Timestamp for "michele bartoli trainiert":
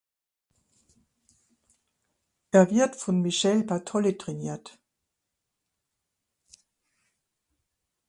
3.21-4.79